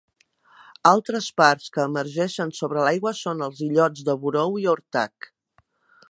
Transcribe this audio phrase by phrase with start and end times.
[0.91, 5.29] Altres parts que emergeixen sobre l'aigua són els illots de Burhou i Ortac.